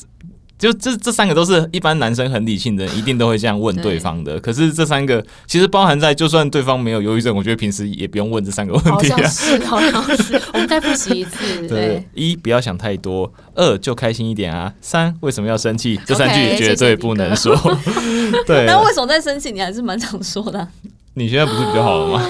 [0.65, 4.41] 就这这三个都是一般男生很理性的，一定都会这样问对方的。
[4.41, 9.23] 可是这三个其实包含在，就算对方没有忧郁症，我觉得平时也不用问这三个问题啊。
[9.29, 10.41] 是， 好像是。
[10.55, 11.69] 我们再复习一次。
[11.69, 14.73] 对，一不要想太多，二就开心一点啊。
[14.81, 16.01] 三为什么要生气？
[16.07, 17.55] 这三句绝对不能说。
[18.47, 18.65] 对。
[18.65, 19.53] 那为什么在生气？
[19.53, 20.67] 你还是蛮常说的。
[21.13, 22.23] 你现在不是比较好了吗？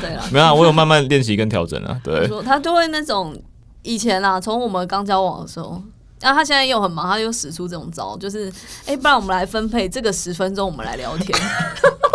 [0.00, 2.00] 对了， 没有，我有慢慢练习跟调整啊。
[2.04, 2.30] 对。
[2.44, 3.36] 他就会那种
[3.82, 5.82] 以前啊，从我们刚交往的时候。
[6.20, 8.52] 然后他现在又很忙，他又使出这种招，就是
[8.86, 11.38] 哎，不然我们来分配这个十分钟，我们来聊天。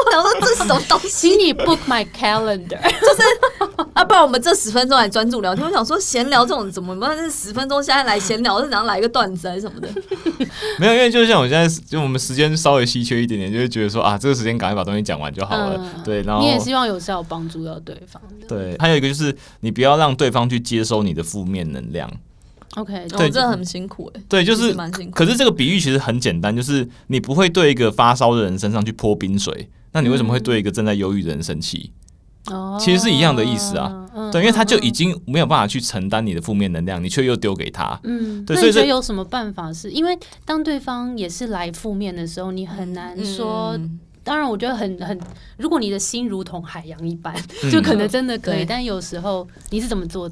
[0.04, 1.10] 我想说这是什么东西？
[1.10, 5.66] 请你 book my calendar， 就是啊，不然我们这十分钟来专注聊天。
[5.66, 7.16] 我想说闲聊这种怎么办？
[7.16, 9.88] 这十分钟现在来闲聊是想来一个段子还是什么的？
[10.80, 15.80] 没有，因为就像我现在，就我们时间稍微稀缺一点点，就会觉得说啊，这个时间赶快把东西讲完就好了。
[16.04, 18.22] 对，然后你也希望有效帮助到对方。
[18.48, 22.12] 对，还有一个就是你不要让对方去接收你的负面能量。
[22.76, 24.22] OK，对，这很辛苦哎。
[24.30, 25.12] 对，就是蛮辛苦。
[25.12, 31.92] 可是这个比喻其实很简单，就是你不会对一个发烧的人身上去泼冰水，那你为什么会对一个正在忧郁的人生气？
[32.48, 34.08] 哦，其实是一样的意思啊。
[34.32, 38.00] 对，因为他就已经没有办法去承担你的负面能量，你却又丢给他。
[38.04, 38.72] 嗯，对。
[38.72, 39.72] 所以有什么办法？
[39.72, 43.78] 是因为当对方也是来负面的时候，你很难说。
[44.24, 45.20] 当然，我觉得很很，
[45.58, 47.36] 如果你的心如同海洋一般，
[47.72, 48.64] 就可能真的可以。
[48.64, 50.30] 但有时候你是怎么做？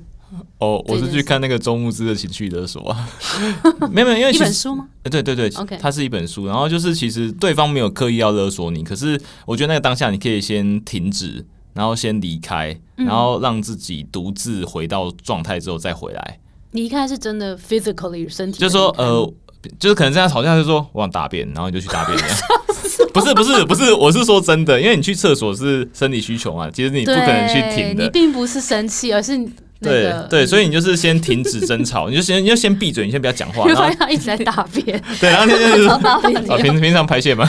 [0.59, 3.09] 哦，我是去看那个周牧之的情绪勒索啊，
[3.91, 4.87] 没有没有，因为一本书吗？
[5.03, 6.45] 对对对，OK，它是一本书。
[6.45, 16.39] 然后就是其实对方没有刻意要勒索你，可是我觉得那个当下你可以先停止，然后先离开，然后让自己独自回到状态之后再回来。
[16.71, 19.33] 离开是真的 physically 身体，就是说呃，
[19.79, 22.17] 就是可能这样吵架就说我想大便，然后你就去大便。
[23.11, 28.03] 不是不是不是，我是说真的，因为你去厕所是生理需求嘛，其实你不可能去停的。
[28.03, 29.49] 你并不是生气，而是。
[29.81, 33.65] 对对，所以你就是先停止争吵， 你就先你就先闭嘴，你先不要讲话。
[33.65, 34.85] 然后他一直在大便。
[35.21, 37.47] 对，然后就 是啊平平常排泄嘛。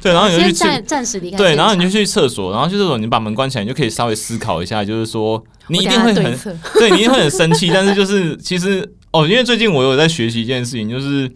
[0.00, 1.36] 对，然后你就去暂暂时离开。
[1.36, 6.38] 对，然后你就去厕所，然后去厕所，你把门关起来，你就可以稍微思考一下，就是说你一定会很
[6.78, 11.30] 对，你一定会很生气，但是就是其实哦，因为最近我有在学习一件事情，就是。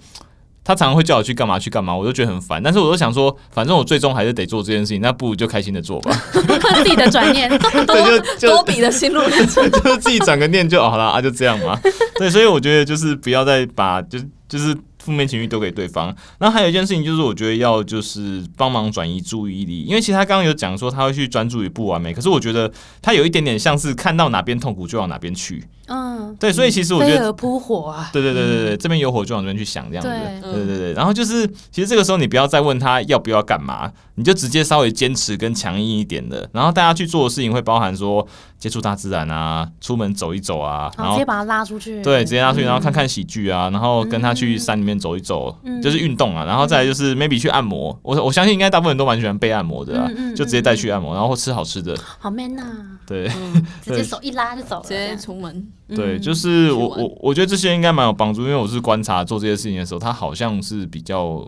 [0.69, 2.63] 他常常会叫我去干嘛去干嘛，我就觉得很烦。
[2.63, 6.15] 但是我都想说，反正我最终还是得做这件事情，那不如就开心的做吧。
[6.31, 11.81] 自己的转念，对，就 多比的心路历程， 就是自己转个念就好了啊，就这样嘛。
[12.17, 14.77] 对，所以我觉得就是不要再把就就是。
[14.99, 30.09] 负面情绪丢给对方，那还有一件事情就是，我觉得要就是帮忙转移注意力，因为其实他刚刚有讲说他会去专注于不完美，可是我觉得他有一点点像是看到哪边痛苦就往哪边去，嗯，对，所以其实我觉得扑火啊，对对对对对，这边有火就往这边去想这样子，
[30.43, 30.67] 对。
[30.67, 38.27] 对对，然后就是其实这个时候你不要再问他要不要干嘛，你就直接稍微坚持跟强硬一点的，然后大家去做的事情会包含说
[38.59, 44.99] 接触大自然啊，出门走一走啊，然后直接把他拉出去，对，直接拉出去，然后看看喜剧啊，然后跟他去山里面。
[44.99, 47.97] 走一走，就是运动啊，然后再就是 maybe 去按摩。
[48.03, 51.97] 我我相信应该大部分人都蛮喜欢被按摩的啊，就直接带去按摩，然后吃好吃的。
[52.19, 52.98] 好 man 呐！
[53.09, 53.27] 对，
[53.83, 55.67] 直接手一拉就走了，直接出门。
[55.89, 61.39] 对，就是我我我觉得这些应该蛮有帮助，因为我是观察做这些事情的时候，他好像是比较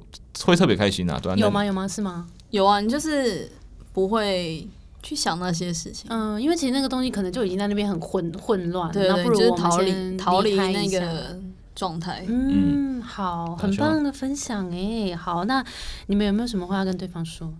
[0.44, 1.20] 会特别开心啊。
[1.37, 1.62] 有吗？
[1.62, 1.87] 有吗？
[1.87, 2.27] 是吗？
[2.49, 3.53] 有啊，你就是
[3.92, 4.66] 不会
[5.03, 6.07] 去想那些事情。
[6.09, 11.38] 嗯，因为其实那个东西可能就已经在那边很混混乱，对对，就是逃离逃离那个。
[11.73, 15.64] 状态，嗯，好，很棒的分享哎，好，那
[16.09, 17.51] 你们有没有什么话要跟对方说？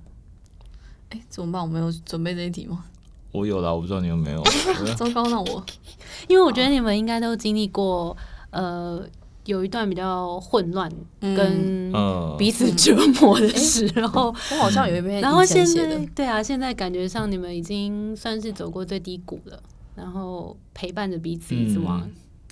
[1.09, 1.63] 哎，怎么办？
[1.63, 2.85] 我没有准备这一题吗？
[3.33, 4.43] 我有啦，我不知道你有没有。
[4.97, 5.65] 糟糕，那我，
[6.29, 8.17] 因为我觉得你们应该都经历过，
[8.51, 9.03] 呃，
[9.45, 10.91] 有一段比较混乱
[11.21, 11.93] 跟
[12.37, 14.29] 彼此折磨的时候。
[14.53, 19.63] 我好像有一篇，然后现在对啊，现在感觉上你们已经算是走过最低谷了，
[19.95, 22.03] 然后陪伴着彼此一直往。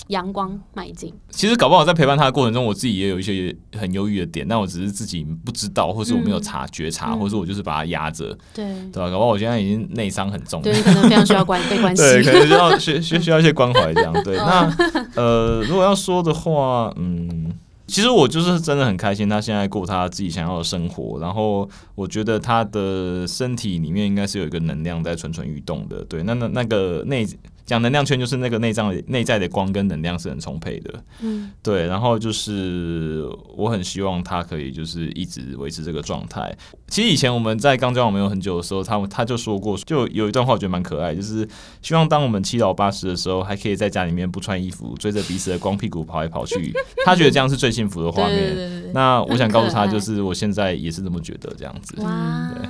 [0.06, 1.12] 阳光迈进。
[1.30, 8.36] 其实搞不好在陪伴他的过程中，我自己也有一些很忧郁的点，但我只是自己不知道，或是我没有察觉察，或是我就是把它压着。
[8.54, 9.10] 对，对吧？
[9.10, 14.12] 搞不好我现在已经内伤很重，对，可能非常需要关被关心，对， 可能需要需需需要一些关怀这样。
[14.24, 14.72] 对，那
[15.16, 17.52] 呃，如果要说的话，嗯，
[17.86, 26.04] 其实我就是真的很开心，他现在过他自己想要的生活，然后我觉得他的身体里面应该是有一个能量在蠢蠢欲动的。
[26.04, 27.26] 对，那那那个内。
[27.68, 36.56] 讲能量圈就是那个内脏内在的光跟能量是很充沛的，嗯，对，然后就是我很希望他可以就是一直维持这个状态。
[36.86, 41.46] 其实以前我们在刚交往没有很久的时候，他他就说过，就有一段话我觉得蛮可爱，就是
[41.82, 46.72] 希望当我们七老八十的时候，还可以在家里面不穿衣服，追着彼此的光屁股跑来跑去。
[47.04, 48.90] 他觉得这样是最幸福的画面。
[48.94, 51.94] 那我想告诉他，就是我现在也是这么觉得，这样子。
[51.96, 52.68] 对，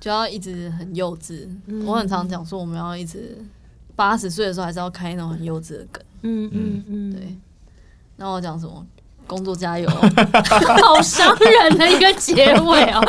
[0.00, 1.46] 就要一直很幼稚。
[1.84, 3.36] 我很常讲说，我们要一直。
[3.96, 7.36] 八十岁的时候还是要开那种很幼稚的梗，嗯嗯嗯，对。
[8.16, 8.86] 那我讲什么？
[9.26, 13.02] 工作加油， 好伤人的一个结尾哦，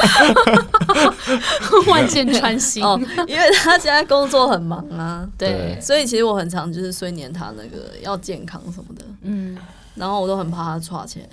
[1.88, 2.84] 万箭穿心。
[2.84, 3.00] 哦。
[3.28, 9.56] 因为他现在工作很忙啊，对，所以其实我很常就是睡念他那个要健康什么的，嗯，
[9.94, 11.28] 然后我都很怕他抓起来，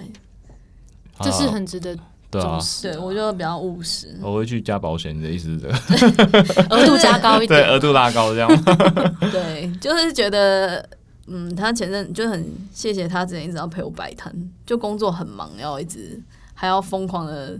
[1.23, 1.97] 这是很值得。
[2.41, 4.17] 对啊，对我就比较务实。
[4.23, 6.67] 我会去加保险，你的意思是这个？
[6.77, 8.49] 额度加高一点，对，额度拉高这样。
[9.33, 10.89] 对，就是觉得，
[11.27, 14.33] 嗯，他前阵就很谢谢他之前一直要陪我摆摊，
[14.67, 16.21] 就工作很忙，要一直
[16.55, 17.59] 还要疯狂的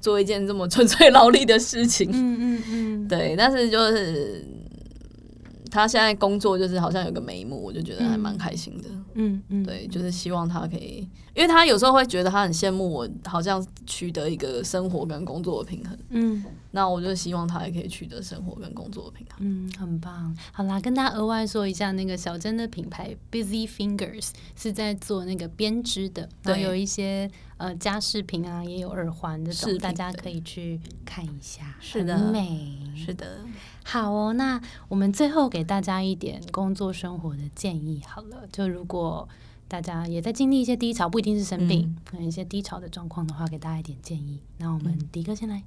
[0.00, 2.10] 做一件这么纯粹劳力的事情。
[2.12, 4.44] 嗯嗯嗯，对，但是就是。
[5.70, 8.88] 他现在工作就是好像有个眉目，我就觉得还蛮开心的。
[9.14, 15.98] 嗯嗯，对，就是希望他可以，因为他有时候会觉得他很羡慕我，好像取得一个生活跟工作的平衡。
[16.10, 16.44] 嗯。
[16.72, 19.38] 那我就希望他也可以取得生活跟工作的平衡。
[19.40, 20.36] 嗯，很棒。
[20.52, 31.74] 好啦，跟大家额外说一下，那个小珍的品牌 Busy Fingers 是在做那个编织的，然后有一些呃家饰品啊，也有耳环这种，大家可以去看一下。
[31.80, 33.38] 是的，美，是的。
[33.88, 38.42] 好哦，那我们最后给大家一点工作生活的建议好了。
[38.50, 39.28] 就如果
[39.68, 44.40] 大家也在经历一些低潮，不一定是生病，可能一些低潮的状况的话，给大家一点建议。
[44.58, 45.62] 那我们迪哥先来。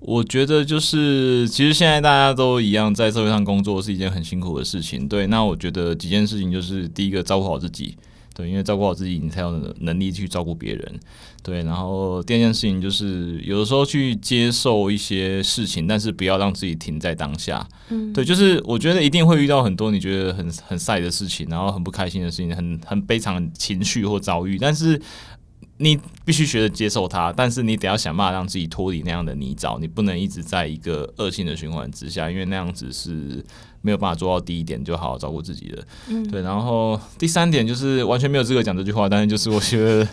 [0.00, 5.08] 我觉得就是，其实现在大家都一样，在社会上工作是一件很辛苦的事情。
[5.08, 7.96] 对，那我觉得几件事情就是，第一个照顾好自己，
[8.38, 11.00] 对，因为照顾好自己，你才有能力去照顾别人。
[11.42, 17.66] 对，然后第二件事情就是，有的时候去接受一些事情，但是不要让自己停在当下。
[17.88, 25.02] 嗯，对，就是我觉得一定会遇到很多你觉得很很晒的事情，然后很不开心的事情，很很悲惨情绪或遭遇，但是。
[25.80, 33.44] 你必须学着接受它，但是你得要想办法让自己脱离那样的泥沼，你不能一直在一个恶性的循环之下，因为那样子是。
[33.80, 35.84] 没有办法做到第一点，就好好照顾自己的。
[36.08, 36.42] 嗯，对。
[36.42, 40.08] 然后第三点就是完全没有资格讲这句话，但是就是我觉得，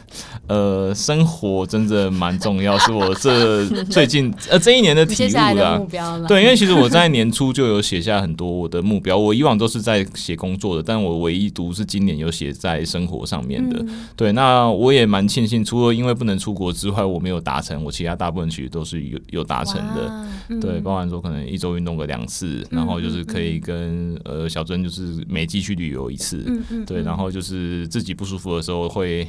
[0.47, 5.81] 呃，生活真的蛮重要，是我这 最近呃这一年的体悟啦。
[6.27, 13.83] 对，因为其实我在年初就有写下很多我的目标，我以往都是在写工作的，但我唯一读是今年有写在生活上面的。
[14.15, 20.59] 对，那我也蛮庆幸，除了因为不能出国之外，我没有达成，我其他大部分其实都是有有达成的。
[20.61, 23.54] 对，包含说可能一周运动个两次，然后就是可以。
[23.59, 26.45] 跟呃小珍就是每季去旅游一次，
[26.85, 29.27] 对，然后就是自己不舒服的时候会。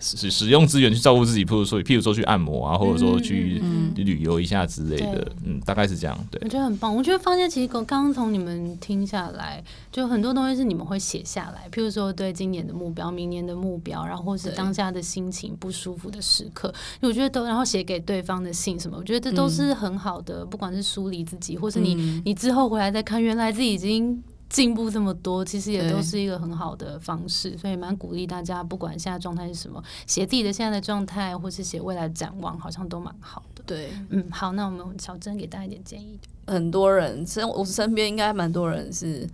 [0.00, 3.62] 使使用资源去照顾自己，譬如说，譬如说去按摩啊，或者说去
[3.96, 6.18] 旅游一下之类的，嗯，大概是这样。
[6.30, 6.94] 对，我觉得很棒。
[6.94, 24.22] 我觉得发现其实刚刚从你们听下来，就很多东西是你们会写下来，譬如说对今年的目标、明年的目标，然后或是当下的心情不舒服的时刻，我觉得都然后写给对方的信什么，我觉得这都是很好的，不管是梳理自己，或是你你之后回来再看，原来自己已经。
[24.54, 33.64] 进步这么多，其实也都是一个很好的方式，所以蛮鼓励大家，不管现在状态是什么，写自己的现在的状态，或是写未来展望，好像都蛮好的。
[33.66, 36.16] 对，嗯，好，那我们小珍给大家一点建议。
[36.46, 39.28] 很多人身我身边应该蛮多人是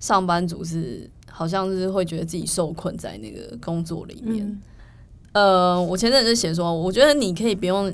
[0.00, 4.60] 上班族，是好像是会觉得自己受困在那个工作里面。
[5.32, 7.90] 呃，我前阵子写说，我觉得你可以不用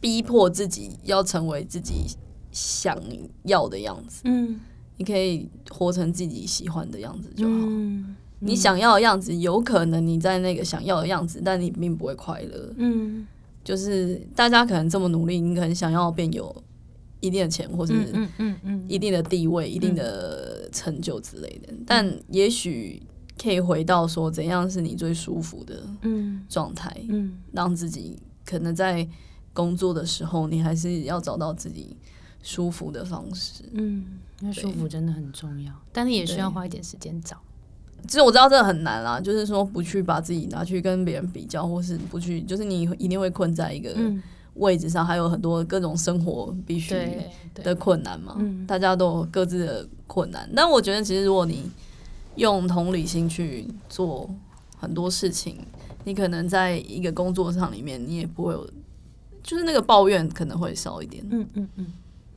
[0.00, 2.06] 逼迫自己要成为自己
[2.50, 2.98] 想
[3.42, 4.22] 要的样子。
[4.24, 4.58] 嗯。
[4.96, 7.66] 你可以活成自己喜欢的样子就好。
[8.38, 12.72] 你想要的样子，有可能你在那个想要的样子，但你并不会快乐。
[12.76, 13.26] 嗯，
[13.64, 16.54] 就是大家可能这么努力，你可能想要变有
[17.20, 21.72] 一定的钱，或是嗯嗯嗯一定的地位、一定的成就之类的。
[21.86, 23.02] 但也许
[23.42, 25.82] 可以回到说，怎样是你最舒服的
[26.48, 26.94] 状态？
[27.08, 29.08] 嗯，让自己可能在
[29.54, 31.96] 工作的时候，你还是要找到自己
[32.42, 33.64] 舒服的方式。
[33.72, 34.04] 嗯，
[34.40, 37.36] 因为舒服真的很重要，但是也需要花一点时间找。
[38.06, 43.96] 其实我知道这个很难啦，就是说不去把自己拿去跟别人比较，或是不去，就是你一定会困在一个
[44.54, 46.94] 位置上，还有很多各种生活必须
[47.54, 48.38] 的困难嘛。
[48.66, 51.70] 大家都有各自的困难，但我觉得其实如果你
[52.36, 54.30] 用同理心去做
[54.78, 55.58] 很多事情，
[56.04, 58.70] 你可能在一个工作上里面，你也不会有，
[59.42, 61.26] 就是那个抱怨可能会少一点。
[61.30, 61.86] 嗯嗯嗯，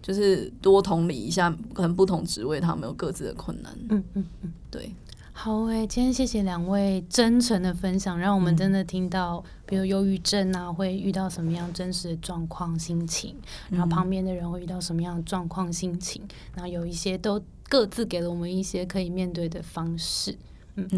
[0.01, 3.75] 就是多同理一下，可能不同职位他们有各自的困难。
[3.89, 4.91] 嗯嗯嗯，对。
[5.31, 13.33] 好诶，今天谢谢两位真诚的分享，让我们真的听到，比如忧郁症啊，会遇到什么样真实的状况、心情，
[13.69, 16.21] 然后旁边的人会遇到什么样的状况、心情，
[16.53, 20.35] 然后有一些都各自给了我们一些可以面对的方式。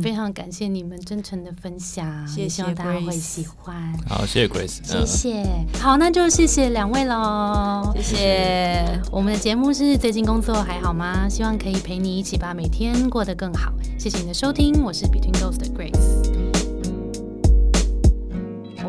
[0.02, 3.94] 非常感谢你们真诚的分享，希望大家会喜欢。
[4.08, 5.46] 好，谢谢 Grace，谢谢。
[5.80, 9.02] 好，那就谢谢两位喽，谢谢。
[9.12, 11.28] 我们的节目是最近工作还好吗？
[11.30, 13.72] 希望可以陪你一起把每天过得更好。
[13.98, 16.31] 谢谢你的收听，我是 Between Ghost 的 Grace。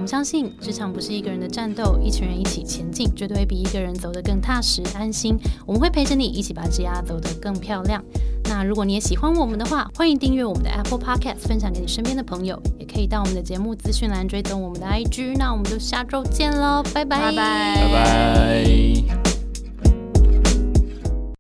[0.03, 5.38] 我们相信，职场不是一个人的战斗，一群人一起前进，绝对会比一个人走得更踏实安心。
[5.64, 8.03] 我们会陪着你一起把职涯走得更漂亮。
[8.46, 15.36] 那如果你也喜欢我们的话，欢迎订阅我们的 Apple Podcast，分享给你身边的朋友，也可以到我们的节目资讯栏追踪我们的 IG。
[15.38, 19.32] 那我们就下周见喽，拜拜，拜拜，拜拜。